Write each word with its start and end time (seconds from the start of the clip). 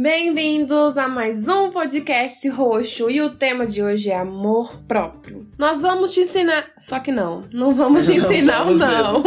Bem-vindos 0.00 0.96
a 0.96 1.08
mais 1.08 1.48
um 1.48 1.70
podcast 1.70 2.48
roxo 2.50 3.10
e 3.10 3.20
o 3.20 3.30
tema 3.30 3.66
de 3.66 3.82
hoje 3.82 4.10
é 4.10 4.16
amor 4.16 4.78
próprio. 4.86 5.48
Nós 5.58 5.82
vamos 5.82 6.14
te 6.14 6.20
ensinar, 6.20 6.66
só 6.78 7.00
que 7.00 7.10
não, 7.10 7.40
não 7.52 7.74
vamos 7.74 8.06
te 8.06 8.12
ensinar 8.12 8.62
vamos 8.62 8.78
não. 8.78 9.24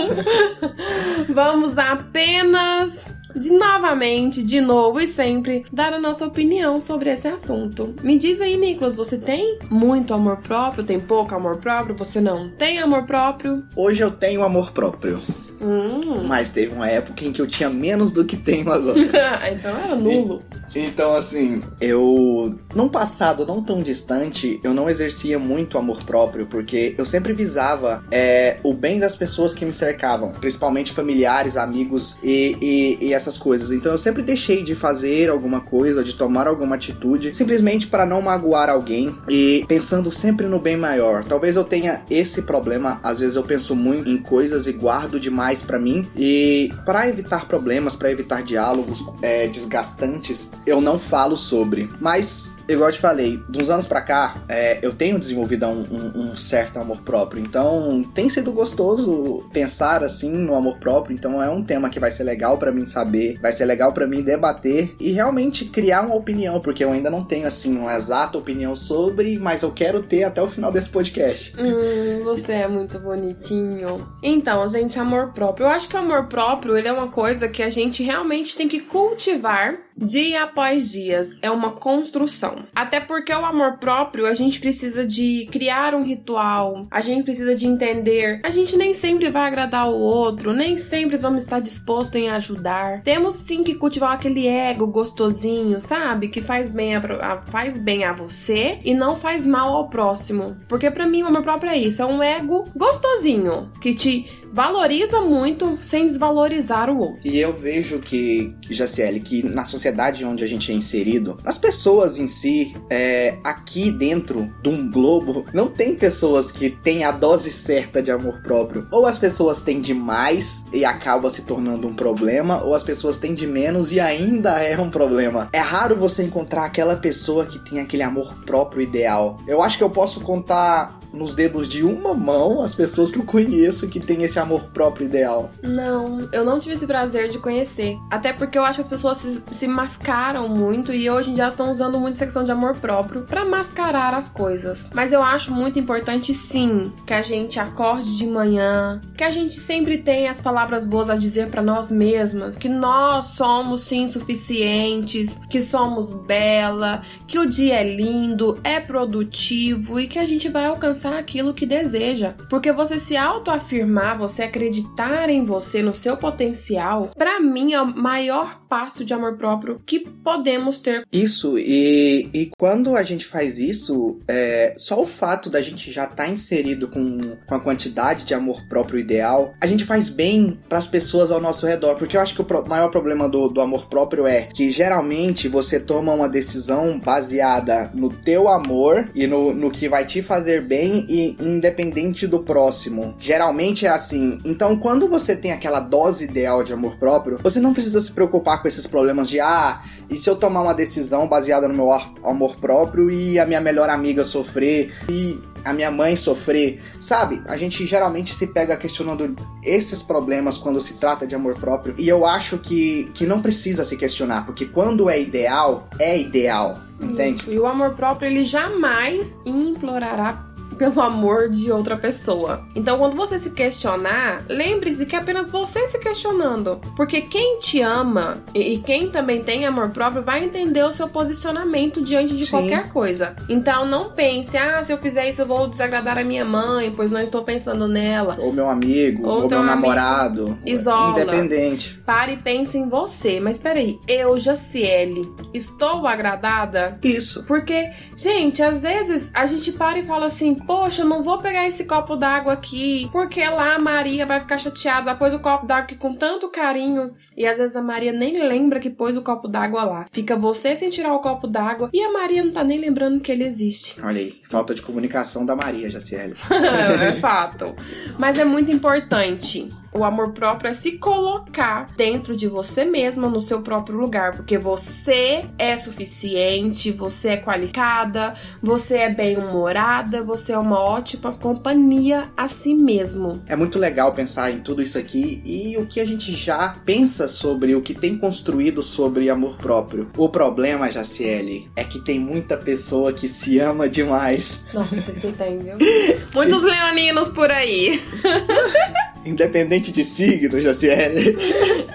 vamos 1.28 1.78
apenas 1.78 3.04
de 3.36 3.50
novamente, 3.50 4.42
de 4.42 4.62
novo 4.62 5.02
e 5.02 5.08
sempre 5.08 5.66
dar 5.74 5.94
a 5.94 6.00
nossa 6.00 6.26
opinião 6.26 6.80
sobre 6.80 7.10
esse 7.10 7.28
assunto. 7.28 7.94
Me 8.02 8.18
diz 8.18 8.40
aí, 8.40 8.56
Nicolas, 8.56 8.96
você 8.96 9.18
tem 9.18 9.60
muito 9.70 10.14
amor 10.14 10.38
próprio? 10.38 10.86
Tem 10.86 11.02
pouco 11.02 11.36
amor 11.36 11.58
próprio? 11.58 11.98
Você 11.98 12.22
não 12.22 12.50
tem 12.50 12.80
amor 12.80 13.06
próprio? 13.06 13.62
Hoje 13.76 14.02
eu 14.02 14.12
tenho 14.12 14.42
amor 14.42 14.72
próprio. 14.72 15.20
Hum. 15.62 15.81
Mas 16.26 16.50
teve 16.50 16.74
uma 16.74 16.88
época 16.88 17.26
em 17.26 17.32
que 17.32 17.42
eu 17.42 17.48
tinha 17.48 17.70
menos 17.70 18.12
do 18.12 18.26
que 18.26 18.38
tenho 18.38 18.72
agora. 18.72 19.00
então 19.52 19.78
era 19.78 19.96
nulo. 19.96 20.44
Então, 20.76 21.16
assim, 21.16 21.62
eu. 21.80 22.56
Num 22.74 22.88
passado 22.88 23.46
não 23.46 23.62
tão 23.62 23.82
distante, 23.82 24.60
eu 24.64 24.74
não 24.74 24.90
exercia 24.90 25.38
muito 25.38 25.78
amor 25.78 26.04
próprio, 26.04 26.46
porque 26.46 26.96
eu 26.98 27.06
sempre 27.06 27.34
visava 27.34 28.04
é, 28.12 28.58
o 28.64 28.74
bem 28.74 29.00
das 29.00 29.16
pessoas 29.16 29.54
que 29.54 29.66
me 29.66 29.74
cercavam, 29.74 30.30
principalmente 30.30 30.94
familiares, 30.94 31.58
amigos 31.58 32.18
e, 32.24 32.58
e, 32.62 33.08
e 33.08 33.14
essas 33.14 33.38
coisas. 33.38 33.72
Então 33.72 33.92
eu 33.92 33.98
sempre 33.98 34.22
deixei 34.22 34.64
de 34.64 34.76
fazer 34.76 35.30
alguma 35.30 35.62
coisa, 35.62 36.04
de 36.04 36.14
tomar 36.14 36.48
alguma 36.48 36.76
atitude, 36.76 37.36
simplesmente 37.36 37.88
para 37.88 38.06
não 38.06 38.22
magoar 38.22 38.70
alguém 38.70 39.16
e 39.28 39.66
pensando 39.68 40.12
sempre 40.12 40.48
no 40.48 40.60
bem 40.60 40.78
maior. 40.78 41.24
Talvez 41.26 41.56
eu 41.56 41.64
tenha 41.64 42.02
esse 42.10 42.42
problema, 42.42 43.00
às 43.04 43.20
vezes 43.20 43.36
eu 43.36 43.44
penso 43.44 43.76
muito 43.76 44.10
em 44.10 44.18
coisas 44.18 44.68
e 44.68 44.72
guardo 44.72 45.20
demais 45.20 45.62
para 45.62 45.80
mim, 45.80 46.01
e 46.16 46.72
para 46.86 47.08
evitar 47.08 47.48
problemas, 47.48 47.96
para 47.96 48.12
evitar 48.12 48.44
diálogos 48.44 49.04
é, 49.22 49.48
desgastantes, 49.48 50.50
eu 50.66 50.82
não 50.82 51.00
falo 51.00 51.36
sobre. 51.36 51.90
Mas 52.00 52.56
igual 52.68 52.90
eu 52.90 52.94
te 52.94 53.00
falei, 53.00 53.42
de 53.50 53.62
uns 53.62 53.70
anos 53.70 53.86
pra 53.86 54.02
cá, 54.02 54.36
é, 54.48 54.80
eu 54.82 54.94
tenho 54.94 55.20
desenvolvido 55.20 55.66
um, 55.68 55.82
um, 55.82 56.22
um, 56.22 56.38
certo 56.38 56.80
amor 56.80 57.02
próprio. 57.02 57.44
Então, 57.44 58.04
tem 58.14 58.30
sido 58.30 58.52
gostoso 58.52 59.44
pensar 59.52 60.04
assim 60.04 60.32
no 60.32 60.56
amor 60.56 60.78
próprio. 60.78 61.14
Então, 61.14 61.42
é 61.42 61.50
um 61.50 61.64
tema 61.64 61.90
que 61.90 62.00
vai 62.00 62.12
ser 62.12 62.24
legal 62.24 62.58
para 62.58 62.72
mim 62.72 62.86
saber, 62.86 63.40
vai 63.42 63.52
ser 63.52 63.66
legal 63.66 63.94
para 63.94 64.08
mim 64.08 64.22
debater 64.22 64.96
e 65.00 65.12
realmente 65.12 65.66
criar 65.66 66.02
uma 66.02 66.16
opinião, 66.16 66.60
porque 66.60 66.84
eu 66.84 66.92
ainda 66.92 67.10
não 67.10 67.24
tenho 67.24 67.48
assim 67.48 67.78
uma 67.78 67.96
exata 67.96 68.38
opinião 68.38 68.76
sobre, 68.76 69.38
mas 69.40 69.62
eu 69.62 69.72
quero 69.72 70.02
ter 70.02 70.24
até 70.24 70.42
o 70.42 70.48
final 70.48 70.72
desse 70.72 70.90
podcast. 70.90 71.54
Hum, 71.58 72.24
você 72.24 72.54
é 72.54 72.68
muito 72.68 73.00
bonitinho. 73.00 74.08
Então, 74.22 74.68
gente, 74.68 75.00
amor 75.00 75.34
próprio. 75.34 75.66
Eu 75.66 75.70
acho 75.70 75.88
que 75.88 75.96
o 75.96 76.00
amor 76.00 76.28
próprio, 76.28 76.78
ele 76.78 76.88
é 76.88 76.94
uma 76.94 77.08
coisa 77.08 77.48
que 77.48 77.64
a 77.64 77.70
gente 77.70 78.04
realmente 78.04 78.56
tem 78.56 78.68
que 78.68 78.80
cultivar 78.80 79.78
dia 80.02 80.44
após 80.44 80.92
dia. 80.92 81.22
É 81.42 81.52
uma 81.52 81.72
construção. 81.72 82.64
Até 82.76 83.00
porque 83.00 83.34
o 83.34 83.46
amor 83.46 83.78
próprio, 83.78 84.26
a 84.26 84.34
gente 84.34 84.60
precisa 84.60 85.06
de 85.06 85.48
criar 85.52 85.94
um 85.94 86.04
ritual, 86.04 86.88
a 86.90 87.02
gente 87.02 87.24
precisa 87.24 87.56
de 87.56 87.68
entender. 87.68 88.40
A 88.44 88.50
gente 88.50 88.78
nem 88.78 88.94
sempre 88.94 89.30
vai 89.30 89.48
agradar 89.48 89.90
o 89.90 89.98
outro, 89.98 90.54
nem 90.54 90.78
sempre 90.78 91.18
vamos 91.18 91.44
estar 91.44 91.60
disposto 91.60 92.16
em 92.16 92.30
ajudar. 92.30 93.02
Temos 93.04 93.36
sim 93.36 93.64
que 93.64 93.76
cultivar 93.76 94.14
aquele 94.14 94.48
ego 94.48 94.88
gostosinho, 94.88 95.80
sabe? 95.80 96.30
Que 96.30 96.42
faz 96.42 96.72
bem 96.72 96.96
a, 96.96 97.00
a 97.00 97.42
faz 97.44 97.78
bem 97.78 98.04
a 98.04 98.14
você 98.14 98.80
e 98.84 98.94
não 98.94 99.18
faz 99.18 99.46
mal 99.46 99.74
ao 99.74 99.90
próximo. 99.90 100.58
Porque 100.68 100.90
para 100.90 101.08
mim 101.08 101.24
o 101.24 101.28
amor 101.28 101.44
próprio 101.44 101.72
é 101.72 101.78
isso, 101.78 102.02
é 102.02 102.06
um 102.06 102.22
ego 102.22 102.66
gostosinho 102.76 103.72
que 103.82 103.94
te 103.94 104.41
valoriza 104.52 105.22
muito 105.22 105.78
sem 105.82 106.06
desvalorizar 106.06 106.90
o 106.90 107.00
outro. 107.00 107.20
E 107.24 107.40
eu 107.40 107.54
vejo 107.54 108.00
que, 108.00 108.56
Jaciele, 108.70 109.20
que 109.20 109.44
na 109.44 109.66
sociedade 109.66 110.26
onde 110.26 110.44
a 110.44 110.48
gente 110.48 110.72
é 110.72 110.76
inserido, 110.76 111.38
as 111.46 111.58
pessoas 111.58 112.18
em 112.18 112.28
si, 112.28 112.76
é, 112.90 113.38
aqui 113.44 113.92
dentro 113.92 114.54
de 114.62 114.70
um 114.70 114.90
globo, 114.90 115.46
não 115.54 115.68
tem 115.68 115.96
pessoas 115.96 116.52
que 116.52 116.70
têm 116.70 117.04
a 117.04 117.12
dose 117.12 117.52
certa 117.52 118.02
de 118.02 118.12
amor 118.12 118.42
próprio. 118.42 118.88
Ou 118.92 119.06
as 119.06 119.18
pessoas 119.18 119.64
têm 119.64 119.80
demais 119.80 120.66
e 120.74 120.84
acaba 120.84 121.30
se 121.30 121.44
tornando 121.44 121.88
um 121.88 121.96
problema, 121.96 122.64
ou 122.64 122.76
as 122.76 122.84
pessoas 122.84 123.20
têm 123.20 123.34
de 123.34 123.48
menos 123.48 123.92
e 123.92 124.00
ainda 124.00 124.62
é 124.62 124.78
um 124.78 124.90
problema. 124.90 125.50
É 125.54 125.60
raro 125.60 125.96
você 125.96 126.24
encontrar 126.24 126.66
aquela 126.66 126.96
pessoa 126.96 127.46
que 127.46 127.60
tem 127.60 127.80
aquele 127.80 128.04
amor 128.04 128.36
próprio 128.46 128.82
ideal. 128.82 129.40
Eu 129.48 129.62
acho 129.62 129.78
que 129.78 129.84
eu 129.84 129.90
posso 129.90 130.22
contar 130.22 131.01
nos 131.14 131.36
dedos 131.36 131.68
de 131.68 131.84
uma 131.84 132.14
mão 132.14 132.62
as 132.62 132.76
pessoas 132.76 133.12
que 133.12 133.20
eu 133.20 133.24
conheço 133.24 133.88
que 133.88 134.00
tem 134.00 134.24
esse 134.24 134.40
amor 134.40 134.64
próprio 134.74 135.06
ideal. 135.06 135.52
Não, 135.62 136.30
eu 136.32 136.46
não 136.46 136.60
tive 136.60 136.76
esse 136.76 136.88
prazer 136.88 137.30
de 137.30 137.40
conhecer. 137.40 137.98
Até 138.10 138.34
porque 138.34 138.58
eu 138.58 138.64
acho 138.64 138.76
que 138.76 138.82
as 138.82 138.88
pessoas 138.88 139.18
se, 139.18 139.44
se 139.52 139.68
mascaram 139.68 140.48
muito 140.48 140.94
e 140.94 141.10
hoje 141.10 141.32
em 141.32 141.34
dia 141.34 141.48
estão 141.48 141.72
usando 141.72 142.00
muito 142.00 142.18
questão 142.18 142.44
de 142.44 142.52
amor 142.52 142.78
próprio 142.78 143.24
para 143.24 143.46
mascarar 143.46 144.14
as 144.14 144.30
coisas. 144.30 144.90
Mas 144.94 145.12
eu 145.12 145.22
acho 145.22 145.54
muito 145.54 145.80
importante 145.80 146.34
sim 146.34 146.92
que 147.06 147.14
a 147.14 147.22
gente 147.22 147.60
acorde 147.60 148.18
de 148.18 148.28
manhã, 148.28 149.02
que 149.18 149.24
a 149.24 149.32
gente 149.32 149.56
sempre 149.56 149.98
tenha 149.98 150.32
as 150.32 150.40
palavras 150.40 150.86
boas 150.86 151.10
a 151.10 151.16
dizer 151.16 151.50
para 151.50 151.62
nós 151.62 151.92
mesmas, 151.92 152.56
que 152.56 152.70
nós 152.70 153.28
somos 153.28 153.82
sim 153.82 154.08
suficientes, 154.08 155.40
que 155.50 155.62
somos 155.62 156.12
bela, 156.12 157.02
que 157.28 157.40
o 157.40 157.50
dia 157.50 157.76
é 157.76 157.96
lindo, 157.96 158.60
é 158.64 158.80
produtivo 158.80 160.00
e 160.00 160.08
que 160.08 160.20
a 160.20 160.26
gente 160.26 160.48
vai 160.50 160.66
alcançar 160.66 161.01
alcançar 161.02 161.18
aquilo 161.18 161.54
que 161.54 161.66
deseja. 161.66 162.36
Porque 162.50 162.72
você 162.72 163.00
se 163.00 163.18
autoafirmar, 163.18 164.18
você 164.18 164.44
acreditar 164.44 165.30
em 165.30 165.44
você, 165.44 165.82
no 165.82 165.96
seu 165.96 166.16
potencial, 166.16 167.12
para 167.18 167.40
mim 167.40 167.74
é 167.74 167.82
o 167.82 167.88
maior 167.88 168.62
passo 168.70 169.04
de 169.04 169.14
amor 169.14 169.38
próprio 169.38 169.82
que 169.86 170.00
podemos 170.00 170.80
ter. 170.80 171.06
Isso, 171.12 171.58
e, 171.58 172.30
e 172.34 172.52
quando 172.58 172.96
a 172.96 173.04
gente 173.04 173.26
faz 173.26 173.60
isso, 173.60 174.20
é, 174.28 174.76
só 174.78 175.02
o 175.02 175.06
fato 175.06 175.50
da 175.50 175.62
gente 175.62 175.92
já 175.92 176.04
estar 176.04 176.16
tá 176.16 176.28
inserido 176.28 176.88
com, 176.88 177.20
com 177.46 177.56
a 177.56 177.60
quantidade 177.60 178.24
de 178.24 178.34
amor 178.34 178.66
próprio 178.70 179.00
ideal, 179.00 179.54
a 179.60 179.66
gente 179.66 179.84
faz 179.84 180.08
bem 180.08 180.60
para 180.70 180.78
as 180.78 180.88
pessoas 180.88 181.32
ao 181.32 181.42
nosso 181.42 181.66
redor. 181.66 181.96
Porque 181.96 182.16
eu 182.16 182.22
acho 182.22 182.36
que 182.36 182.42
o 182.42 182.68
maior 182.68 182.90
problema 182.90 183.28
do, 183.28 183.50
do 183.50 183.60
amor 183.60 183.88
próprio 183.88 184.26
é 184.26 184.44
que 184.44 184.70
geralmente 184.70 185.48
você 185.48 185.80
toma 185.80 186.14
uma 186.14 186.30
decisão 186.30 187.00
baseada 187.00 187.92
no 187.94 188.10
teu 188.10 188.48
amor 188.48 189.10
e 189.14 189.28
no, 189.28 189.54
no 189.54 189.70
que 189.72 189.90
vai 189.90 190.06
te 190.06 190.22
fazer 190.22 190.62
bem 190.62 190.91
e 191.08 191.38
independente 191.40 192.28
do 192.28 192.40
próximo. 192.40 193.16
Geralmente 193.20 193.86
é 193.86 193.90
assim. 193.90 194.40
Então, 194.46 194.76
quando 194.78 195.08
você 195.08 195.36
tem 195.36 195.52
aquela 195.52 195.80
dose 195.80 196.26
ideal 196.26 196.64
de 196.64 196.74
amor 196.74 196.98
próprio, 196.98 197.40
você 197.42 197.60
não 197.60 197.74
precisa 197.74 198.00
se 198.02 198.12
preocupar 198.12 198.62
com 198.62 198.68
esses 198.68 198.88
problemas 198.88 199.30
de 199.30 199.40
ah, 199.40 199.82
e 200.10 200.18
se 200.18 200.30
eu 200.30 200.36
tomar 200.36 200.62
uma 200.62 200.74
decisão 200.74 201.28
baseada 201.28 201.68
no 201.68 201.74
meu 201.74 201.92
amor 202.24 202.56
próprio 202.56 203.10
e 203.10 203.40
a 203.40 203.46
minha 203.46 203.62
melhor 203.62 203.90
amiga 203.90 204.24
sofrer 204.24 204.94
e 205.10 205.40
a 205.64 205.74
minha 205.74 205.92
mãe 205.92 206.16
sofrer, 206.16 206.82
sabe? 207.00 207.42
A 207.46 207.56
gente 207.56 207.86
geralmente 207.86 208.34
se 208.34 208.48
pega 208.48 208.76
questionando 208.76 209.36
esses 209.64 210.02
problemas 210.02 210.58
quando 210.58 210.82
se 210.82 210.96
trata 210.96 211.28
de 211.28 211.36
amor 211.36 211.56
próprio, 211.56 211.96
e 211.98 212.08
eu 212.08 212.26
acho 212.26 212.58
que, 212.58 213.12
que 213.14 213.26
não 213.26 213.42
precisa 213.42 213.84
se 213.84 213.96
questionar, 213.96 214.46
porque 214.46 214.66
quando 214.66 215.10
é 215.10 215.22
ideal, 215.22 215.88
é 216.00 216.18
ideal, 216.18 216.80
entende? 217.00 217.42
Isso. 217.42 217.52
E 217.52 217.60
o 217.60 217.68
amor 217.68 217.94
próprio, 217.94 218.30
ele 218.30 218.44
jamais 218.44 219.40
implorará 219.46 220.51
pelo 220.78 221.02
amor 221.02 221.50
de 221.50 221.72
outra 221.72 221.98
pessoa. 221.98 222.66
Então, 222.76 222.98
quando 222.98 223.16
você 223.16 223.38
se 223.38 223.52
questionar, 223.52 224.44
lembre-se 224.48 225.06
que 225.06 225.16
é 225.16 225.20
apenas 225.20 225.52
você 225.52 225.86
se 225.86 226.00
questionando. 226.00 226.80
Porque 226.96 227.22
quem 227.22 227.60
te 227.60 227.82
ama 227.82 228.38
e 228.54 228.78
quem 228.80 229.10
também 229.10 229.44
tem 229.44 229.66
amor 229.66 229.90
próprio 229.90 230.24
vai 230.24 230.44
entender 230.44 230.84
o 230.84 230.92
seu 230.92 231.08
posicionamento 231.08 232.02
diante 232.02 232.36
de 232.36 232.46
Sim. 232.46 232.52
qualquer 232.52 232.90
coisa. 232.90 233.36
Então, 233.50 233.86
não 233.86 234.12
pense, 234.12 234.58
ah, 234.58 234.84
se 234.84 234.92
eu 234.92 234.98
fizer 234.98 235.30
isso 235.30 235.42
eu 235.42 235.46
vou 235.46 235.68
desagradar 235.68 236.18
a 236.18 236.24
minha 236.24 236.46
mãe, 236.46 236.92
pois 236.96 237.12
não 237.12 237.20
estou 237.20 237.44
pensando 237.44 237.88
nela. 237.88 238.38
Ou 238.40 238.52
meu 238.52 238.70
amigo, 238.70 239.28
ou, 239.28 239.44
ou 239.44 239.50
meu 239.50 239.64
namorado. 239.64 240.58
Isola. 240.66 241.22
Independente. 241.22 242.00
Pare 242.06 242.34
e 242.34 242.38
pense 242.38 242.78
em 242.78 242.88
você. 242.88 243.40
Mas 243.40 243.58
peraí, 243.58 244.00
eu, 244.08 244.38
Jaciele, 244.40 245.22
estou 245.54 246.08
agradada? 246.08 246.98
Isso. 247.04 247.44
Porque, 247.44 247.92
gente, 248.16 248.62
às 248.62 248.82
vezes 248.82 249.32
a 249.34 249.46
gente 249.46 249.72
para 249.72 250.00
e 250.00 250.06
fala 250.06 250.28
assim, 250.28 250.56
poxa, 250.66 251.02
eu 251.02 251.08
não 251.08 251.24
vou 251.24 251.40
pegar 251.40 251.68
esse 251.68 251.86
copo 251.86 252.16
d'água 252.16 252.54
aqui, 252.54 253.10
porque 253.12 253.44
lá 253.44 253.76
a 253.76 253.80
Maria 253.80 254.26
vai 254.26 254.40
ficar 254.40 254.60
chateada, 254.60 255.16
pôs 255.16 255.34
o 255.34 255.40
copo 255.40 255.66
d'água 255.66 255.84
aqui 255.84 255.96
com 255.96 256.16
tanto 256.16 256.50
carinho. 256.50 257.14
E 257.36 257.46
às 257.46 257.58
vezes 257.58 257.76
a 257.76 257.82
Maria 257.82 258.12
nem 258.12 258.46
lembra 258.46 258.80
que 258.80 258.90
pôs 258.90 259.16
o 259.16 259.22
copo 259.22 259.48
d'água 259.48 259.84
lá. 259.84 260.06
Fica 260.12 260.36
você 260.36 260.76
sem 260.76 260.90
tirar 260.90 261.14
o 261.14 261.20
copo 261.20 261.48
d'água 261.48 261.90
e 261.94 262.02
a 262.02 262.12
Maria 262.12 262.44
não 262.44 262.52
tá 262.52 262.64
nem 262.64 262.80
lembrando 262.80 263.22
que 263.22 263.32
ele 263.32 263.44
existe. 263.44 263.96
Olha 264.04 264.20
aí, 264.20 264.42
falta 264.44 264.76
de 264.76 264.82
comunicação 264.82 265.46
da 265.46 265.56
Maria, 265.56 265.90
Jaciele. 265.90 266.36
é 266.52 267.14
fato. 267.14 267.76
Mas 268.18 268.38
é 268.38 268.46
muito 268.46 268.72
importante 268.72 269.72
O 269.94 270.06
amor 270.06 270.32
próprio 270.32 270.70
é 270.70 270.74
se 270.74 270.94
colocar 270.94 271.88
dentro 271.98 272.36
de 272.36 272.48
você 272.48 272.86
mesma, 272.86 273.28
no 273.28 273.42
seu 273.42 273.62
próprio 273.62 273.98
lugar, 273.98 274.36
porque 274.36 274.58
você 274.58 275.46
é 275.58 275.76
suficiente, 275.76 276.92
você 276.92 277.30
é 277.30 277.38
qualificada, 277.38 278.36
você 278.62 279.00
é 279.00 279.10
bem-humorada, 279.10 280.24
você 280.24 280.54
é 280.54 280.58
uma 280.58 280.80
ótima 280.80 281.36
companhia 281.36 282.32
a 282.38 282.48
si 282.48 282.74
mesmo. 282.74 283.42
É 283.48 283.56
muito 283.56 283.78
legal 283.78 284.14
pensar 284.14 284.50
em 284.50 284.60
tudo 284.60 284.82
isso 284.82 284.98
aqui 284.98 285.42
e 285.44 285.78
o 285.78 285.86
que 285.86 286.00
a 286.00 286.06
gente 286.06 286.36
já 286.38 286.78
pensa 286.86 287.28
sobre 287.28 287.76
o 287.76 287.82
que 287.82 287.94
tem 287.94 288.18
construído 288.18 288.82
sobre 288.82 289.30
amor 289.30 289.58
próprio. 289.58 290.10
O 290.18 290.30
problema, 290.30 290.90
Jaciele, 290.90 291.70
é 291.76 291.84
que 291.84 292.00
tem 292.00 292.18
muita 292.18 292.56
pessoa 292.56 293.12
que 293.12 293.28
se 293.28 293.60
ama 293.60 293.90
demais. 293.90 294.64
Nossa, 294.74 294.96
você 294.96 295.32
tem, 295.34 295.60
viu? 295.60 295.76
Muitos 296.34 296.64
leoninos 296.64 297.28
por 297.28 297.52
aí. 297.52 298.02
Independente 299.26 299.92
de 299.92 300.04
signo, 300.04 300.60
Jaciele. 300.62 301.38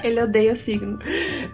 Ele 0.02 0.22
odeia 0.22 0.54
signos. 0.54 1.00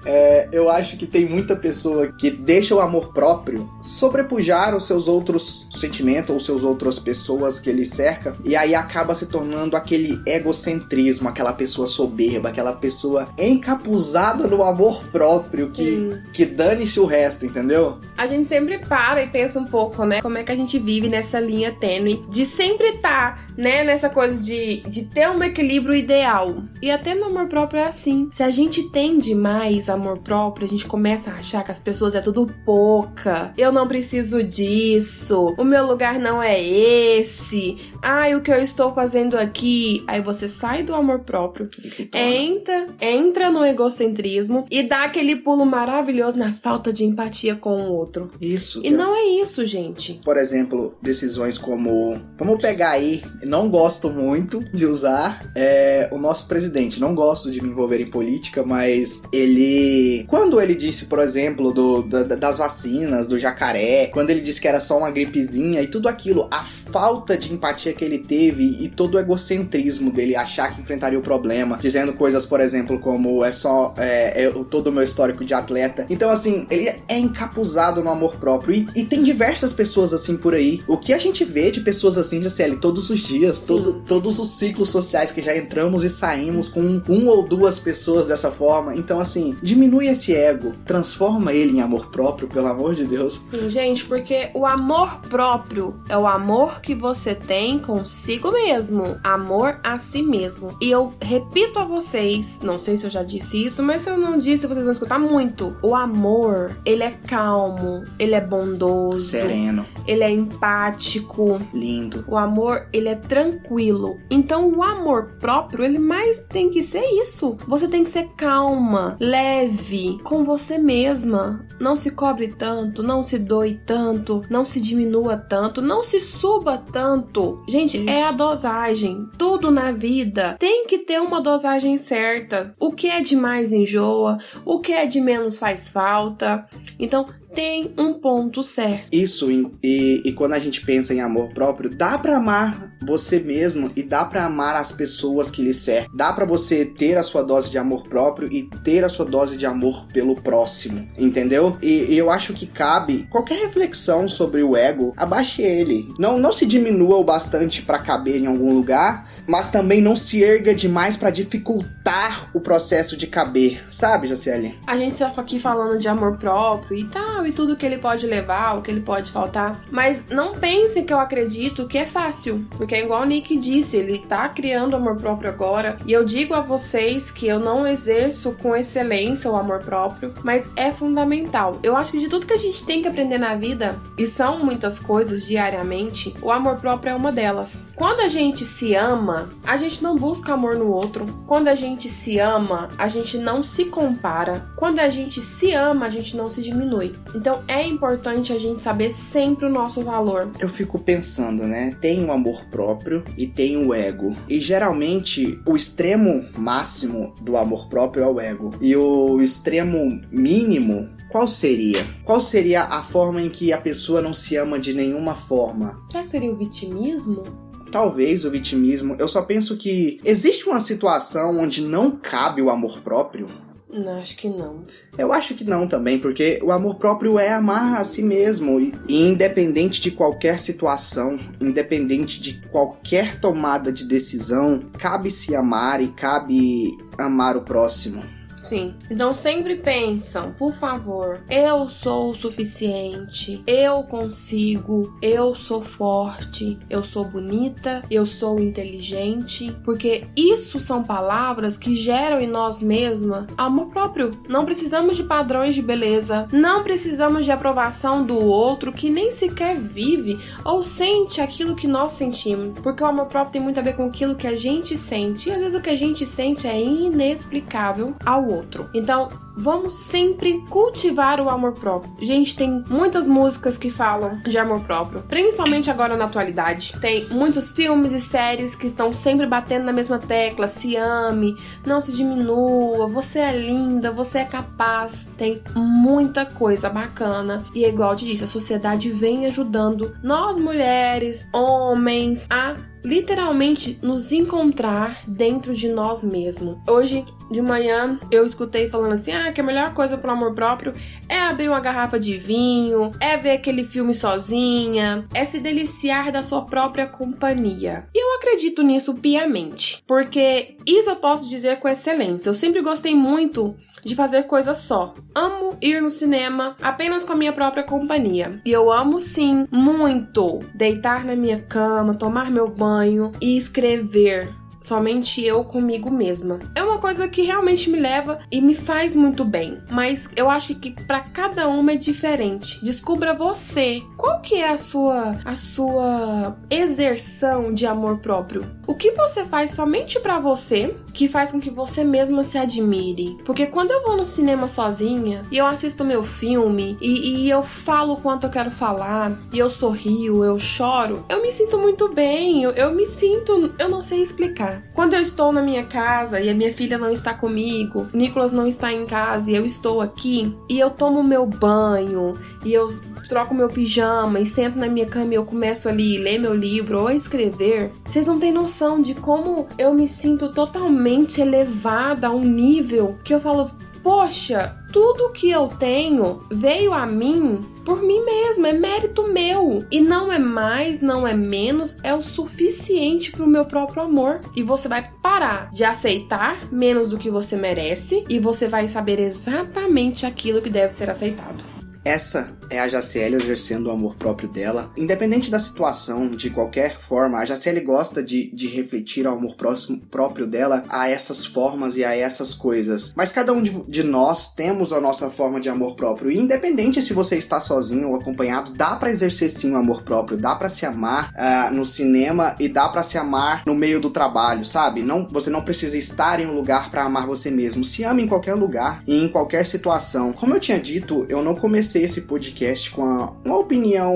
É, 0.04 0.48
eu 0.52 0.68
acho 0.68 0.96
que 0.96 1.06
tem 1.06 1.24
muita 1.24 1.56
pessoa 1.56 2.12
que 2.12 2.30
deixa 2.30 2.74
o 2.74 2.80
amor 2.80 3.12
próprio 3.12 3.70
sobrepujar 3.80 4.76
os 4.76 4.86
seus 4.86 5.08
outros 5.08 5.68
sentimentos 5.74 6.34
ou 6.34 6.40
seus 6.40 6.64
outras 6.64 6.98
pessoas 6.98 7.58
que 7.58 7.70
ele 7.70 7.84
cerca 7.84 8.34
e 8.44 8.54
aí 8.56 8.74
acaba 8.74 9.14
se 9.14 9.26
tornando 9.26 9.76
aquele 9.76 10.20
egocentrismo, 10.26 11.28
aquela 11.28 11.52
pessoa 11.52 11.86
soberba, 11.86 12.48
aquela 12.48 12.74
pessoa 12.74 13.28
encapuzada 13.38 14.46
no 14.46 14.62
amor 14.62 15.02
próprio 15.08 15.70
que, 15.72 16.20
que 16.32 16.44
dane-se 16.44 17.00
o 17.00 17.06
resto, 17.06 17.46
entendeu? 17.46 17.98
A 18.16 18.26
gente 18.26 18.48
sempre 18.48 18.78
para 18.78 19.22
e 19.22 19.28
pensa 19.28 19.58
um 19.58 19.64
pouco, 19.64 20.04
né? 20.04 20.20
Como 20.20 20.36
é 20.36 20.44
que 20.44 20.52
a 20.52 20.56
gente 20.56 20.78
vive 20.78 21.08
nessa 21.08 21.40
linha 21.40 21.72
tênue 21.72 22.24
de 22.28 22.44
sempre 22.44 22.88
estar, 22.88 23.36
tá, 23.36 23.51
né, 23.56 23.84
nessa 23.84 24.08
coisa 24.08 24.42
de, 24.42 24.80
de 24.82 25.06
ter 25.06 25.28
um 25.28 25.42
equilíbrio 25.42 25.94
ideal. 25.94 26.62
E 26.80 26.90
até 26.90 27.14
no 27.14 27.26
amor 27.26 27.46
próprio 27.46 27.80
é 27.80 27.86
assim. 27.86 28.28
Se 28.32 28.42
a 28.42 28.50
gente 28.50 28.90
tem 28.90 29.18
demais 29.18 29.88
amor 29.88 30.18
próprio, 30.18 30.66
a 30.66 30.68
gente 30.68 30.86
começa 30.86 31.30
a 31.30 31.34
achar 31.34 31.64
que 31.64 31.70
as 31.70 31.80
pessoas 31.80 32.14
é 32.14 32.20
tudo 32.20 32.46
pouca. 32.64 33.52
Eu 33.56 33.72
não 33.72 33.86
preciso 33.86 34.42
disso. 34.42 35.54
O 35.58 35.64
meu 35.64 35.86
lugar 35.86 36.18
não 36.18 36.42
é 36.42 36.60
esse. 36.60 37.76
Ai, 38.02 38.34
o 38.34 38.42
que 38.42 38.50
eu 38.50 38.62
estou 38.62 38.94
fazendo 38.94 39.36
aqui? 39.36 40.04
Aí 40.06 40.20
você 40.20 40.48
sai 40.48 40.82
do 40.82 40.94
amor 40.94 41.20
próprio, 41.20 41.70
entra, 42.14 42.86
entra 43.00 43.50
no 43.50 43.64
egocentrismo 43.64 44.66
e 44.70 44.82
dá 44.82 45.04
aquele 45.04 45.36
pulo 45.36 45.64
maravilhoso 45.64 46.36
na 46.36 46.52
falta 46.52 46.92
de 46.92 47.04
empatia 47.04 47.54
com 47.54 47.82
o 47.82 47.92
outro. 47.92 48.30
Isso. 48.40 48.80
E 48.84 48.90
não 48.90 49.14
é 49.14 49.24
isso, 49.40 49.64
gente. 49.66 50.20
Por 50.24 50.36
exemplo, 50.36 50.94
decisões 51.00 51.58
como. 51.58 52.20
Vamos 52.38 52.60
pegar 52.60 52.90
aí, 52.90 53.22
não 53.44 53.68
gosto 53.68 54.10
muito 54.10 54.60
de 54.72 54.86
usar 54.86 55.50
é, 55.54 56.08
o 56.12 56.18
nosso 56.18 56.46
presidente. 56.46 57.00
Não 57.00 57.14
gosto 57.14 57.50
de 57.50 57.62
me 57.62 57.68
envolver 57.68 58.00
em 58.00 58.10
política, 58.10 58.62
mas 58.62 59.20
ele. 59.32 60.24
Quando 60.28 60.60
ele 60.60 60.74
disse, 60.74 61.06
por 61.06 61.18
exemplo, 61.18 61.72
do, 61.72 62.02
da, 62.02 62.22
das 62.22 62.58
vacinas, 62.58 63.26
do 63.26 63.38
jacaré, 63.38 64.06
quando 64.06 64.30
ele 64.30 64.40
disse 64.40 64.60
que 64.60 64.68
era 64.68 64.80
só 64.80 64.98
uma 64.98 65.10
gripezinha 65.10 65.82
e 65.82 65.86
tudo 65.86 66.08
aquilo, 66.08 66.48
a 66.50 66.62
falta 66.62 67.36
de 67.36 67.52
empatia 67.52 67.92
que 67.92 68.04
ele 68.04 68.18
teve 68.18 68.76
e 68.80 68.88
todo 68.88 69.14
o 69.14 69.18
egocentrismo 69.18 70.10
dele 70.10 70.36
achar 70.36 70.74
que 70.74 70.80
enfrentaria 70.80 71.18
o 71.18 71.22
problema, 71.22 71.78
dizendo 71.80 72.12
coisas, 72.12 72.44
por 72.44 72.60
exemplo, 72.60 72.98
como 72.98 73.44
é 73.44 73.52
só 73.52 73.94
é, 73.96 74.44
é, 74.44 74.50
todo 74.70 74.88
o 74.88 74.92
meu 74.92 75.02
histórico 75.02 75.44
de 75.44 75.54
atleta. 75.54 76.06
Então, 76.08 76.30
assim, 76.30 76.66
ele 76.70 76.88
é 77.08 77.18
encapuzado 77.18 78.02
no 78.02 78.10
amor 78.10 78.36
próprio 78.36 78.74
e, 78.74 78.88
e, 78.94 79.04
tem 79.04 79.22
diversas 79.22 79.72
pessoas 79.72 80.12
assim 80.12 80.36
por 80.36 80.54
aí. 80.54 80.82
O 80.86 80.96
que 80.96 81.12
a 81.12 81.18
gente 81.18 81.44
vê 81.44 81.70
de 81.70 81.80
pessoas 81.80 82.18
assim, 82.18 82.42
Gisele, 82.42 82.76
todos 82.76 83.10
os 83.10 83.20
dias, 83.32 83.64
todo, 83.66 84.02
todos 84.06 84.38
os 84.38 84.50
ciclos 84.50 84.90
sociais 84.90 85.32
que 85.32 85.42
já 85.42 85.56
entramos 85.56 86.04
e 86.04 86.10
saímos 86.10 86.68
com 86.68 87.02
um 87.08 87.28
ou 87.28 87.46
duas 87.46 87.78
pessoas 87.78 88.26
dessa 88.26 88.50
forma. 88.50 88.94
Então, 88.94 89.18
assim, 89.18 89.56
diminui 89.62 90.06
esse 90.06 90.34
ego, 90.34 90.72
transforma 90.84 91.52
ele 91.52 91.78
em 91.78 91.80
amor 91.80 92.10
próprio, 92.10 92.48
pelo 92.48 92.68
amor 92.68 92.94
de 92.94 93.04
Deus. 93.04 93.40
Sim, 93.50 93.68
gente, 93.68 94.04
porque 94.04 94.50
o 94.54 94.66
amor 94.66 95.20
próprio 95.28 95.94
é 96.08 96.16
o 96.16 96.26
amor 96.26 96.80
que 96.80 96.94
você 96.94 97.34
tem 97.34 97.78
consigo 97.78 98.52
mesmo, 98.52 99.16
amor 99.24 99.80
a 99.82 99.98
si 99.98 100.22
mesmo. 100.22 100.76
E 100.80 100.90
eu 100.90 101.12
repito 101.20 101.78
a 101.78 101.84
vocês, 101.84 102.58
não 102.62 102.78
sei 102.78 102.96
se 102.96 103.06
eu 103.06 103.10
já 103.10 103.22
disse 103.22 103.64
isso, 103.64 103.82
mas 103.82 104.02
se 104.02 104.10
eu 104.10 104.18
não 104.18 104.38
disse, 104.38 104.66
vocês 104.66 104.84
vão 104.84 104.92
escutar 104.92 105.18
muito. 105.18 105.76
O 105.82 105.94
amor, 105.94 106.76
ele 106.84 107.02
é 107.02 107.10
calmo, 107.10 108.04
ele 108.18 108.34
é 108.34 108.40
bondoso, 108.40 109.18
sereno, 109.18 109.86
ele 110.06 110.22
é 110.22 110.30
empático, 110.30 111.60
lindo. 111.72 112.24
O 112.26 112.36
amor, 112.36 112.86
ele 112.92 113.08
é 113.08 113.14
tranquilo. 113.28 114.18
Então, 114.30 114.70
o 114.70 114.82
amor 114.82 115.36
próprio, 115.40 115.84
ele 115.84 115.98
mais 115.98 116.44
tem 116.44 116.70
que 116.70 116.82
ser 116.82 117.04
isso. 117.20 117.56
Você 117.66 117.88
tem 117.88 118.04
que 118.04 118.10
ser 118.10 118.28
calma, 118.36 119.16
leve 119.20 120.18
com 120.22 120.44
você 120.44 120.78
mesma. 120.78 121.66
Não 121.80 121.96
se 121.96 122.10
cobre 122.10 122.48
tanto, 122.48 123.02
não 123.02 123.22
se 123.22 123.38
doe 123.38 123.74
tanto, 123.74 124.42
não 124.48 124.64
se 124.64 124.80
diminua 124.80 125.36
tanto, 125.36 125.82
não 125.82 126.02
se 126.02 126.20
suba 126.20 126.78
tanto. 126.78 127.62
Gente, 127.68 127.98
isso. 127.98 128.10
é 128.10 128.24
a 128.24 128.32
dosagem. 128.32 129.26
Tudo 129.38 129.70
na 129.70 129.92
vida 129.92 130.56
tem 130.58 130.86
que 130.86 130.98
ter 130.98 131.20
uma 131.20 131.40
dosagem 131.40 131.98
certa. 131.98 132.74
O 132.78 132.92
que 132.92 133.08
é 133.08 133.20
demais 133.20 133.72
enjoa, 133.72 134.38
o 134.64 134.80
que 134.80 134.92
é 134.92 135.06
de 135.06 135.20
menos 135.20 135.58
faz 135.58 135.88
falta. 135.88 136.66
Então, 136.98 137.26
tem 137.54 137.92
um 137.98 138.14
ponto 138.14 138.62
certo. 138.62 139.08
Isso, 139.12 139.50
e, 139.50 140.22
e 140.24 140.32
quando 140.32 140.52
a 140.52 140.58
gente 140.58 140.84
pensa 140.84 141.14
em 141.14 141.20
amor 141.20 141.52
próprio, 141.52 141.90
dá 141.90 142.18
para 142.18 142.36
amar 142.36 142.92
você 143.04 143.40
mesmo 143.40 143.90
e 143.96 144.02
dá 144.02 144.24
para 144.24 144.44
amar 144.44 144.76
as 144.76 144.92
pessoas 144.92 145.50
que 145.50 145.62
lhe 145.62 145.74
cercam. 145.74 146.10
Dá 146.14 146.32
para 146.32 146.44
você 146.44 146.84
ter 146.84 147.16
a 147.16 147.22
sua 147.22 147.42
dose 147.42 147.70
de 147.70 147.78
amor 147.78 148.08
próprio 148.08 148.48
e 148.52 148.62
ter 148.84 149.04
a 149.04 149.08
sua 149.08 149.24
dose 149.24 149.56
de 149.56 149.66
amor 149.66 150.06
pelo 150.12 150.34
próximo, 150.34 151.08
entendeu? 151.18 151.76
E, 151.82 152.14
e 152.14 152.18
eu 152.18 152.30
acho 152.30 152.52
que 152.52 152.66
cabe 152.66 153.26
qualquer 153.30 153.58
reflexão 153.58 154.28
sobre 154.28 154.62
o 154.62 154.76
ego, 154.76 155.12
abaixe 155.16 155.62
ele. 155.62 156.08
Não, 156.18 156.38
não 156.38 156.52
se 156.52 156.66
diminua 156.66 157.16
o 157.16 157.24
bastante 157.24 157.82
para 157.82 157.98
caber 157.98 158.40
em 158.40 158.46
algum 158.46 158.72
lugar, 158.72 159.28
mas 159.46 159.70
também 159.70 160.00
não 160.00 160.16
se 160.16 160.42
erga 160.42 160.74
demais 160.74 161.16
para 161.16 161.30
dificultar 161.30 162.50
o 162.54 162.60
processo 162.60 163.16
de 163.16 163.26
caber, 163.26 163.82
sabe, 163.90 164.26
Jaciele? 164.28 164.76
A 164.86 164.96
gente 164.96 165.18
tá 165.18 165.32
aqui 165.36 165.58
falando 165.58 165.98
de 165.98 166.08
amor 166.08 166.36
próprio 166.38 166.96
e 166.96 167.04
e 167.46 167.52
tudo 167.52 167.76
que 167.76 167.84
ele 167.84 167.98
pode 167.98 168.26
levar, 168.26 168.76
o 168.76 168.82
que 168.82 168.90
ele 168.90 169.00
pode 169.00 169.30
faltar, 169.30 169.84
mas 169.90 170.26
não 170.28 170.54
pense 170.54 171.02
que 171.02 171.12
eu 171.12 171.18
acredito 171.18 171.86
que 171.86 171.98
é 171.98 172.06
fácil, 172.06 172.64
porque 172.76 172.94
é 172.94 173.02
igual 173.02 173.22
o 173.22 173.26
Nick 173.26 173.56
disse, 173.56 173.96
ele 173.96 174.18
tá 174.18 174.48
criando 174.48 174.96
amor 174.96 175.16
próprio 175.16 175.50
agora, 175.50 175.96
e 176.06 176.12
eu 176.12 176.24
digo 176.24 176.54
a 176.54 176.60
vocês 176.60 177.30
que 177.30 177.46
eu 177.46 177.58
não 177.58 177.86
exerço 177.86 178.52
com 178.54 178.74
excelência 178.74 179.50
o 179.50 179.56
amor 179.56 179.80
próprio, 179.80 180.32
mas 180.42 180.70
é 180.76 180.90
fundamental. 180.90 181.78
Eu 181.82 181.96
acho 181.96 182.12
que 182.12 182.18
de 182.18 182.28
tudo 182.28 182.46
que 182.46 182.52
a 182.52 182.58
gente 182.58 182.84
tem 182.84 183.02
que 183.02 183.08
aprender 183.08 183.38
na 183.38 183.54
vida, 183.54 184.00
e 184.16 184.26
são 184.26 184.64
muitas 184.64 184.98
coisas 184.98 185.46
diariamente, 185.46 186.34
o 186.42 186.50
amor 186.50 186.76
próprio 186.76 187.10
é 187.10 187.14
uma 187.14 187.32
delas. 187.32 187.82
Quando 187.94 188.20
a 188.20 188.28
gente 188.28 188.64
se 188.64 188.94
ama, 188.94 189.50
a 189.66 189.76
gente 189.76 190.02
não 190.02 190.16
busca 190.16 190.54
amor 190.54 190.76
no 190.76 190.90
outro. 190.90 191.26
Quando 191.46 191.68
a 191.68 191.74
gente 191.74 192.08
se 192.08 192.38
ama, 192.38 192.88
a 192.98 193.08
gente 193.08 193.38
não 193.38 193.62
se 193.62 193.86
compara. 193.86 194.66
Quando 194.76 194.98
a 195.00 195.08
gente 195.08 195.40
se 195.40 195.72
ama, 195.72 196.06
a 196.06 196.10
gente 196.10 196.36
não 196.36 196.50
se 196.50 196.62
diminui. 196.62 197.14
Então 197.34 197.62
é 197.66 197.86
importante 197.86 198.52
a 198.52 198.58
gente 198.58 198.82
saber 198.82 199.10
sempre 199.10 199.66
o 199.66 199.70
nosso 199.70 200.02
valor. 200.02 200.50
Eu 200.58 200.68
fico 200.68 200.98
pensando, 200.98 201.64
né? 201.64 201.96
Tem 202.00 202.24
o 202.24 202.32
amor 202.32 202.64
próprio 202.70 203.24
e 203.36 203.46
tem 203.46 203.76
o 203.86 203.94
ego. 203.94 204.34
E 204.48 204.60
geralmente 204.60 205.60
o 205.66 205.76
extremo 205.76 206.44
máximo 206.56 207.34
do 207.40 207.56
amor 207.56 207.88
próprio 207.88 208.24
é 208.24 208.26
o 208.26 208.40
ego. 208.40 208.74
E 208.80 208.94
o 208.96 209.40
extremo 209.40 210.20
mínimo 210.30 211.08
qual 211.32 211.48
seria? 211.48 212.06
Qual 212.26 212.42
seria 212.42 212.82
a 212.82 213.00
forma 213.00 213.40
em 213.40 213.48
que 213.48 213.72
a 213.72 213.80
pessoa 213.80 214.20
não 214.20 214.34
se 214.34 214.54
ama 214.54 214.78
de 214.78 214.92
nenhuma 214.92 215.34
forma? 215.34 215.98
Será 216.10 216.24
que 216.24 216.30
seria 216.30 216.52
o 216.52 216.56
vitimismo? 216.56 217.42
Talvez 217.90 218.44
o 218.44 218.50
vitimismo. 218.50 219.16
Eu 219.18 219.26
só 219.26 219.40
penso 219.40 219.78
que 219.78 220.20
existe 220.22 220.68
uma 220.68 220.78
situação 220.78 221.58
onde 221.58 221.80
não 221.80 222.10
cabe 222.10 222.60
o 222.60 222.68
amor 222.68 223.00
próprio. 223.00 223.46
Não, 223.92 224.18
acho 224.18 224.36
que 224.36 224.48
não. 224.48 224.84
Eu 225.18 225.34
acho 225.34 225.54
que 225.54 225.64
não 225.64 225.86
também, 225.86 226.18
porque 226.18 226.58
o 226.62 226.72
amor 226.72 226.94
próprio 226.94 227.38
é 227.38 227.52
amar 227.52 228.00
a 228.00 228.04
si 228.04 228.22
mesmo. 228.22 228.80
E, 228.80 228.94
independente 229.08 230.00
de 230.00 230.10
qualquer 230.10 230.58
situação, 230.58 231.38
independente 231.60 232.40
de 232.40 232.54
qualquer 232.70 233.38
tomada 233.38 233.92
de 233.92 234.06
decisão, 234.06 234.90
cabe 234.98 235.30
se 235.30 235.54
amar 235.54 236.02
e 236.02 236.08
cabe 236.08 236.96
amar 237.18 237.54
o 237.54 237.62
próximo. 237.62 238.22
Sim. 238.62 238.94
Então 239.10 239.34
sempre 239.34 239.76
pensam, 239.76 240.52
por 240.52 240.72
favor, 240.74 241.42
eu 241.50 241.88
sou 241.88 242.30
o 242.30 242.36
suficiente, 242.36 243.62
eu 243.66 244.02
consigo, 244.04 245.12
eu 245.20 245.54
sou 245.54 245.82
forte, 245.82 246.78
eu 246.88 247.02
sou 247.02 247.24
bonita, 247.24 248.02
eu 248.10 248.24
sou 248.24 248.60
inteligente, 248.60 249.74
porque 249.84 250.24
isso 250.36 250.78
são 250.78 251.02
palavras 251.02 251.76
que 251.76 251.96
geram 251.96 252.40
em 252.40 252.46
nós 252.46 252.82
mesma 252.82 253.46
amor 253.56 253.86
próprio. 253.88 254.30
Não 254.48 254.64
precisamos 254.64 255.16
de 255.16 255.24
padrões 255.24 255.74
de 255.74 255.82
beleza, 255.82 256.48
não 256.52 256.82
precisamos 256.82 257.44
de 257.44 257.50
aprovação 257.50 258.24
do 258.24 258.38
outro 258.38 258.92
que 258.92 259.10
nem 259.10 259.30
sequer 259.30 259.78
vive 259.78 260.38
ou 260.64 260.82
sente 260.82 261.40
aquilo 261.40 261.74
que 261.74 261.86
nós 261.86 262.12
sentimos, 262.12 262.78
porque 262.80 263.02
o 263.02 263.06
amor 263.06 263.26
próprio 263.26 263.52
tem 263.52 263.62
muito 263.62 263.80
a 263.80 263.82
ver 263.82 263.96
com 263.96 264.06
aquilo 264.06 264.36
que 264.36 264.46
a 264.46 264.56
gente 264.56 264.96
sente, 264.96 265.48
e 265.48 265.52
às 265.52 265.58
vezes 265.58 265.78
o 265.78 265.82
que 265.82 265.90
a 265.90 265.96
gente 265.96 266.24
sente 266.24 266.66
é 266.66 266.80
inexplicável 266.80 268.14
ao 268.24 268.51
outro. 268.52 268.88
Então, 268.94 269.28
vamos 269.56 269.94
sempre 269.94 270.64
cultivar 270.68 271.40
o 271.40 271.48
amor 271.48 271.72
próprio. 271.72 272.12
Gente, 272.20 272.56
tem 272.56 272.84
muitas 272.88 273.26
músicas 273.26 273.76
que 273.76 273.90
falam 273.90 274.40
de 274.40 274.56
amor 274.58 274.84
próprio, 274.84 275.22
principalmente 275.22 275.90
agora 275.90 276.16
na 276.16 276.24
atualidade. 276.24 276.94
Tem 277.00 277.26
muitos 277.28 277.72
filmes 277.72 278.12
e 278.12 278.20
séries 278.20 278.74
que 278.74 278.86
estão 278.86 279.12
sempre 279.12 279.46
batendo 279.46 279.84
na 279.84 279.92
mesma 279.92 280.18
tecla: 280.18 280.68
se 280.68 280.96
ame, 280.96 281.56
não 281.86 282.00
se 282.00 282.12
diminua, 282.12 283.08
você 283.08 283.40
é 283.40 283.56
linda, 283.56 284.10
você 284.10 284.38
é 284.38 284.44
capaz. 284.44 285.28
Tem 285.36 285.62
muita 285.74 286.46
coisa 286.46 286.88
bacana. 286.88 287.64
E 287.74 287.84
é 287.84 287.88
igual 287.88 288.12
eu 288.12 288.16
te 288.16 288.24
disse, 288.24 288.44
a 288.44 288.48
sociedade 288.48 289.10
vem 289.10 289.46
ajudando 289.46 290.14
nós 290.22 290.58
mulheres, 290.58 291.48
homens, 291.52 292.46
a 292.48 292.74
literalmente 293.04 293.98
nos 294.02 294.32
encontrar 294.32 295.20
dentro 295.26 295.74
de 295.74 295.88
nós 295.88 296.22
mesmos. 296.22 296.78
Hoje 296.88 297.24
de 297.50 297.60
manhã 297.60 298.18
eu 298.30 298.46
escutei 298.46 298.88
falando 298.88 299.12
assim: 299.12 299.32
ah, 299.32 299.52
que 299.52 299.60
a 299.60 299.64
melhor 299.64 299.92
coisa 299.92 300.16
pro 300.16 300.30
amor 300.30 300.54
próprio 300.54 300.92
é 301.28 301.38
abrir 301.40 301.68
uma 301.68 301.80
garrafa 301.80 302.18
de 302.18 302.38
vinho, 302.38 303.12
é 303.20 303.36
ver 303.36 303.52
aquele 303.52 303.84
filme 303.84 304.14
sozinha, 304.14 305.26
é 305.34 305.44
se 305.44 305.60
deliciar 305.60 306.32
da 306.32 306.42
sua 306.42 306.62
própria 306.62 307.06
companhia. 307.06 308.06
E 308.14 308.21
acredito 308.42 308.82
nisso 308.82 309.14
piamente, 309.14 310.02
porque 310.06 310.76
isso 310.84 311.08
eu 311.08 311.16
posso 311.16 311.48
dizer 311.48 311.78
com 311.78 311.88
excelência. 311.88 312.50
Eu 312.50 312.54
sempre 312.54 312.82
gostei 312.82 313.14
muito 313.14 313.76
de 314.04 314.16
fazer 314.16 314.42
coisas 314.44 314.78
só. 314.78 315.14
Amo 315.32 315.76
ir 315.80 316.02
no 316.02 316.10
cinema 316.10 316.76
apenas 316.82 317.24
com 317.24 317.32
a 317.32 317.36
minha 317.36 317.52
própria 317.52 317.84
companhia. 317.84 318.60
E 318.66 318.72
eu 318.72 318.90
amo 318.90 319.20
sim 319.20 319.66
muito 319.70 320.58
deitar 320.74 321.24
na 321.24 321.36
minha 321.36 321.60
cama, 321.60 322.14
tomar 322.14 322.50
meu 322.50 322.68
banho 322.68 323.30
e 323.40 323.56
escrever 323.56 324.61
somente 324.82 325.42
eu 325.42 325.64
comigo 325.64 326.10
mesma. 326.10 326.58
É 326.74 326.82
uma 326.82 326.98
coisa 326.98 327.28
que 327.28 327.42
realmente 327.42 327.88
me 327.88 327.98
leva 327.98 328.40
e 328.50 328.60
me 328.60 328.74
faz 328.74 329.16
muito 329.16 329.44
bem, 329.44 329.80
mas 329.90 330.28
eu 330.36 330.50
acho 330.50 330.74
que 330.74 330.90
para 331.06 331.20
cada 331.20 331.68
uma 331.68 331.92
é 331.92 331.96
diferente. 331.96 332.84
Descubra 332.84 333.34
você, 333.34 334.02
qual 334.16 334.40
que 334.40 334.56
é 334.56 334.68
a 334.68 334.78
sua 334.78 335.36
a 335.44 335.54
sua 335.54 336.56
exerção 336.68 337.72
de 337.72 337.86
amor 337.86 338.18
próprio? 338.18 338.64
O 338.86 338.94
que 338.94 339.12
você 339.12 339.44
faz 339.44 339.70
somente 339.70 340.18
para 340.20 340.38
você 340.38 340.94
que 341.12 341.28
faz 341.28 341.50
com 341.50 341.60
que 341.60 341.70
você 341.70 342.02
mesma 342.04 342.42
se 342.44 342.58
admire? 342.58 343.36
Porque 343.44 343.66
quando 343.66 343.90
eu 343.90 344.02
vou 344.02 344.16
no 344.16 344.24
cinema 344.24 344.68
sozinha 344.68 345.42
e 345.50 345.58
eu 345.58 345.66
assisto 345.66 346.04
meu 346.04 346.24
filme 346.24 346.96
e, 347.00 347.44
e 347.44 347.50
eu 347.50 347.62
falo 347.62 348.14
o 348.14 348.20
quanto 348.20 348.44
eu 348.44 348.50
quero 348.50 348.70
falar 348.70 349.38
e 349.52 349.58
eu 349.58 349.68
sorrio, 349.68 350.44
eu 350.44 350.58
choro, 350.58 351.24
eu 351.28 351.42
me 351.42 351.52
sinto 351.52 351.78
muito 351.78 352.08
bem, 352.08 352.62
eu, 352.62 352.70
eu 352.72 352.94
me 352.94 353.06
sinto, 353.06 353.72
eu 353.78 353.88
não 353.88 354.02
sei 354.02 354.22
explicar 354.22 354.82
quando 354.94 355.14
eu 355.14 355.20
estou 355.20 355.52
na 355.52 355.62
minha 355.62 355.84
casa 355.84 356.40
e 356.40 356.48
a 356.48 356.54
minha 356.54 356.72
filha 356.72 356.96
não 356.96 357.10
está 357.10 357.34
comigo, 357.34 358.06
Nicolas 358.12 358.52
não 358.52 358.66
está 358.66 358.92
em 358.92 359.06
casa 359.06 359.50
e 359.50 359.54
eu 359.54 359.66
estou 359.66 360.00
aqui, 360.00 360.56
e 360.68 360.78
eu 360.78 360.90
tomo 360.90 361.22
meu 361.22 361.46
banho, 361.46 362.34
e 362.64 362.72
eu 362.72 362.86
troco 363.28 363.54
meu 363.54 363.68
pijama 363.68 364.40
e 364.40 364.46
sento 364.46 364.78
na 364.78 364.88
minha 364.88 365.06
cama 365.06 365.32
e 365.32 365.36
eu 365.36 365.44
começo 365.44 365.88
ali 365.88 366.18
a 366.18 366.20
ler 366.20 366.38
meu 366.38 366.54
livro 366.54 367.00
ou 367.00 367.10
escrever, 367.10 367.90
vocês 368.04 368.26
não 368.26 368.38
têm 368.38 368.52
noção 368.52 369.00
de 369.00 369.14
como 369.14 369.66
eu 369.78 369.92
me 369.94 370.06
sinto 370.06 370.52
totalmente 370.52 371.01
elevada 371.40 372.28
a 372.28 372.30
um 372.30 372.40
nível 372.40 373.18
que 373.24 373.34
eu 373.34 373.40
falo, 373.40 373.70
poxa, 374.02 374.76
tudo 374.92 375.32
que 375.32 375.50
eu 375.50 375.68
tenho 375.68 376.44
veio 376.50 376.92
a 376.92 377.06
mim 377.06 377.60
por 377.84 378.00
mim 378.02 378.24
mesma, 378.24 378.68
é 378.68 378.72
mérito 378.72 379.28
meu. 379.32 379.84
E 379.90 380.00
não 380.00 380.32
é 380.32 380.38
mais, 380.38 381.00
não 381.00 381.26
é 381.26 381.34
menos, 381.34 381.98
é 382.02 382.14
o 382.14 382.22
suficiente 382.22 383.32
para 383.32 383.44
o 383.44 383.48
meu 383.48 383.64
próprio 383.64 384.02
amor. 384.02 384.40
E 384.54 384.62
você 384.62 384.88
vai 384.88 385.02
parar 385.22 385.70
de 385.70 385.84
aceitar 385.84 386.72
menos 386.72 387.10
do 387.10 387.18
que 387.18 387.30
você 387.30 387.56
merece 387.56 388.24
e 388.28 388.38
você 388.38 388.66
vai 388.66 388.88
saber 388.88 389.18
exatamente 389.18 390.26
aquilo 390.26 390.62
que 390.62 390.70
deve 390.70 390.92
ser 390.92 391.10
aceitado. 391.10 391.64
Essa 392.04 392.56
é 392.72 392.80
a 392.80 392.88
Jaciele 392.88 393.36
exercendo 393.36 393.88
o 393.88 393.90
amor 393.90 394.16
próprio 394.16 394.48
dela. 394.48 394.90
Independente 394.96 395.50
da 395.50 395.60
situação, 395.60 396.30
de 396.30 396.48
qualquer 396.48 396.98
forma, 396.98 397.38
a 397.38 397.44
Jaciele 397.44 397.80
gosta 397.80 398.22
de, 398.22 398.50
de 398.54 398.66
refletir 398.66 399.26
o 399.26 399.30
amor 399.30 399.56
próximo, 399.56 400.00
próprio 400.10 400.46
dela 400.46 400.82
a 400.88 401.08
essas 401.08 401.44
formas 401.44 401.96
e 401.96 402.04
a 402.04 402.16
essas 402.16 402.54
coisas. 402.54 403.12
Mas 403.14 403.30
cada 403.30 403.52
um 403.52 403.62
de, 403.62 403.70
de 403.86 404.02
nós 404.02 404.54
temos 404.54 404.92
a 404.92 405.00
nossa 405.00 405.28
forma 405.28 405.60
de 405.60 405.68
amor 405.68 405.94
próprio. 405.94 406.30
E 406.30 406.38
independente 406.38 407.02
se 407.02 407.12
você 407.12 407.36
está 407.36 407.60
sozinho 407.60 408.08
ou 408.08 408.16
acompanhado, 408.16 408.72
dá 408.72 408.96
para 408.96 409.10
exercer 409.10 409.50
sim 409.50 409.72
o 409.72 409.76
amor 409.76 410.02
próprio. 410.02 410.38
Dá 410.38 410.54
para 410.54 410.70
se 410.70 410.86
amar 410.86 411.30
uh, 411.32 411.74
no 411.74 411.84
cinema 411.84 412.56
e 412.58 412.68
dá 412.68 412.88
para 412.88 413.02
se 413.02 413.18
amar 413.18 413.64
no 413.66 413.74
meio 413.74 414.00
do 414.00 414.08
trabalho, 414.08 414.64
sabe? 414.64 415.02
Não, 415.02 415.28
você 415.30 415.50
não 415.50 415.62
precisa 415.62 415.98
estar 415.98 416.40
em 416.40 416.46
um 416.46 416.54
lugar 416.54 416.90
para 416.90 417.04
amar 417.04 417.26
você 417.26 417.50
mesmo. 417.50 417.84
Se 417.84 418.02
ama 418.02 418.22
em 418.22 418.26
qualquer 418.26 418.54
lugar 418.54 419.02
e 419.06 419.22
em 419.22 419.28
qualquer 419.28 419.66
situação. 419.66 420.32
Como 420.32 420.54
eu 420.54 420.60
tinha 420.60 420.80
dito, 420.80 421.26
eu 421.28 421.42
não 421.42 421.54
comecei 421.54 422.04
esse 422.04 422.22
podcast 422.22 422.61
podcast 422.62 422.90
com 422.92 423.04
a, 423.04 423.32
uma 423.44 423.58
opinião 423.58 424.14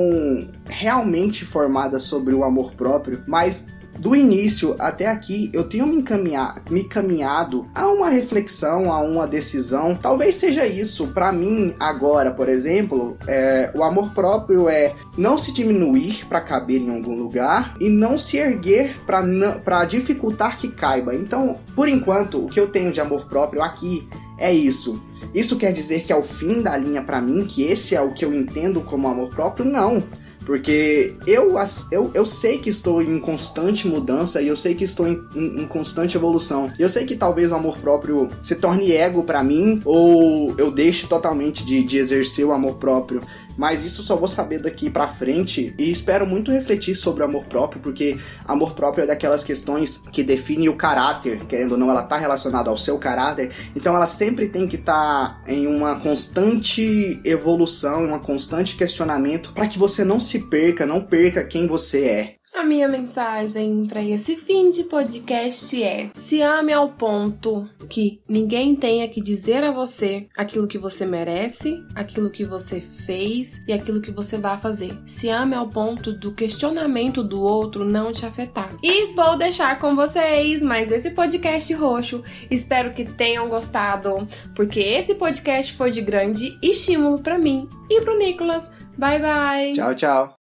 realmente 0.67 1.45
formada 1.45 1.99
sobre 1.99 2.35
o 2.35 2.45
amor 2.45 2.73
próprio, 2.73 3.23
mas 3.27 3.67
do 3.99 4.15
início 4.15 4.77
até 4.79 5.07
aqui 5.07 5.51
eu 5.55 5.65
tenho 5.65 5.87
me, 5.87 5.97
encaminhar, 5.97 6.57
me 6.71 6.85
caminhado 6.85 7.67
a 7.75 7.89
uma 7.89 8.11
reflexão, 8.11 8.93
a 8.93 9.01
uma 9.01 9.27
decisão. 9.27 9.97
Talvez 9.97 10.37
seja 10.37 10.67
isso. 10.67 11.09
Para 11.09 11.33
mim, 11.33 11.75
agora, 11.81 12.31
por 12.31 12.49
exemplo, 12.49 13.17
é, 13.27 13.73
o 13.75 13.83
amor 13.83 14.13
próprio 14.13 14.69
é 14.69 14.95
não 15.17 15.39
se 15.39 15.51
diminuir 15.51 16.27
para 16.27 16.43
caber 16.43 16.83
em 16.83 16.95
algum 16.95 17.17
lugar 17.17 17.75
e 17.81 17.89
não 17.89 18.19
se 18.19 18.37
erguer 18.37 18.97
para 19.07 19.85
dificultar 19.87 20.59
que 20.59 20.69
caiba. 20.69 21.15
Então, 21.15 21.59
por 21.75 21.89
enquanto, 21.89 22.45
o 22.45 22.47
que 22.47 22.61
eu 22.61 22.69
tenho 22.69 22.93
de 22.93 23.01
amor 23.01 23.27
próprio 23.27 23.63
aqui 23.63 24.07
é 24.39 24.53
isso. 24.53 25.01
Isso 25.35 25.57
quer 25.57 25.73
dizer 25.73 26.03
que 26.03 26.13
é 26.13 26.17
o 26.17 26.23
fim 26.23 26.63
da 26.63 26.77
linha 26.77 27.03
para 27.03 27.21
mim, 27.21 27.45
que 27.45 27.63
esse 27.63 27.95
é 27.95 28.01
o 28.01 28.13
que 28.13 28.25
eu 28.25 28.33
entendo 28.33 28.81
como 28.81 29.09
amor 29.09 29.29
próprio? 29.29 29.65
Não. 29.65 30.03
Porque 30.47 31.17
eu, 31.27 31.57
eu, 31.91 32.11
eu 32.15 32.25
sei 32.25 32.59
que 32.59 32.71
estou 32.71 33.03
em 33.03 33.19
constante 33.19 33.89
mudança 33.89 34.41
e 34.41 34.47
eu 34.47 34.57
sei 34.57 34.77
que 34.77 34.85
estou 34.85 35.07
em, 35.09 35.21
em, 35.35 35.63
em 35.63 35.67
constante 35.67 36.17
evolução. 36.17 36.71
Eu 36.79 36.89
sei 36.89 37.05
que 37.05 37.17
talvez 37.17 37.51
o 37.51 37.57
amor 37.57 37.77
próprio 37.79 38.31
se 38.45 38.55
torne 38.55 38.93
ego 38.93 39.25
para 39.25 39.43
mim 39.43 39.83
ou 39.85 40.55
eu 40.57 40.71
deixe 40.71 41.09
totalmente 41.09 41.67
de, 41.67 41.83
de 41.83 41.99
exercer 41.99 42.47
o 42.47 42.53
amor 42.53 42.75
próprio 42.77 43.21
mas 43.57 43.85
isso 43.85 44.03
só 44.03 44.17
vou 44.17 44.29
saber 44.29 44.59
daqui 44.59 44.91
para 44.91 45.09
frente 45.09 45.75
e 45.79 45.91
espero 45.91 46.27
muito 46.27 46.51
refletir 46.51 46.95
sobre 46.95 47.25
amor 47.25 47.45
próprio, 47.47 47.81
porque 47.81 48.19
amor 48.45 48.75
próprio 48.75 49.05
é 49.05 49.07
daquelas 49.07 49.43
questões 49.43 50.01
que 50.13 50.23
define 50.23 50.69
o 50.69 50.77
caráter, 50.77 51.45
querendo 51.47 51.73
ou 51.73 51.79
não, 51.79 51.91
ela 51.91 52.03
tá 52.03 52.17
relacionada 52.17 52.71
ao 52.71 52.79
seu 52.79 52.99
caráter, 52.99 53.51
então 53.75 53.97
ela 53.97 54.07
sempre 54.07 54.49
tem 54.49 54.67
que 54.67 54.77
estar 54.77 55.43
tá 55.45 55.53
em 55.53 55.67
uma 55.67 55.99
constante 56.01 57.21
evolução, 57.25 58.05
em 58.05 58.09
uma 58.09 58.21
constante 58.21 58.77
questionamento 58.77 59.53
para 59.53 59.67
que 59.67 59.79
você 59.79 60.05
não 60.05 60.21
se 60.21 60.41
perca, 60.41 60.87
não 60.87 61.03
perca 61.03 61.45
quem 61.45 61.67
você 61.67 62.05
é. 62.05 62.36
A 62.57 62.65
minha 62.65 62.89
mensagem 62.89 63.85
para 63.85 64.03
esse 64.03 64.35
fim 64.35 64.71
de 64.71 64.85
podcast 64.85 65.83
é: 65.83 66.09
se 66.15 66.41
ame 66.41 66.73
ao 66.73 66.89
ponto 66.89 67.69
que 67.87 68.19
ninguém 68.27 68.75
tenha 68.75 69.07
que 69.07 69.21
dizer 69.21 69.63
a 69.63 69.71
você 69.71 70.27
aquilo 70.35 70.67
que 70.67 70.79
você 70.79 71.05
merece, 71.05 71.85
aquilo 71.95 72.31
que 72.31 72.47
você 72.47 72.81
fez 72.81 73.63
e 73.69 73.75
aquilo 73.75 74.01
que 74.01 74.11
você 74.11 74.39
vai 74.39 74.59
fazer. 74.59 74.97
Se 75.05 75.29
ame 75.29 75.55
ao 75.55 75.69
ponto 75.69 76.15
do 76.15 76.33
questionamento 76.33 77.23
do 77.23 77.43
outro 77.43 77.85
não 77.85 78.11
te 78.11 78.25
afetar. 78.25 78.71
E 78.83 79.13
vou 79.13 79.37
deixar 79.37 79.79
com 79.79 79.95
vocês 79.95 80.63
mais 80.63 80.91
esse 80.91 81.11
podcast 81.11 81.71
roxo. 81.75 82.25
Espero 82.51 82.95
que 82.95 83.05
tenham 83.05 83.51
gostado, 83.51 84.27
porque 84.55 84.81
esse 84.81 85.15
podcast 85.17 85.75
foi 85.75 85.91
de 85.91 86.01
grande 86.01 86.59
estímulo 86.63 87.19
para 87.19 87.37
mim 87.37 87.69
e 87.91 88.01
pro 88.01 88.17
Nicolas. 88.17 88.73
Bye 88.97 89.19
bye. 89.19 89.73
Tchau, 89.75 89.95
tchau. 89.95 90.35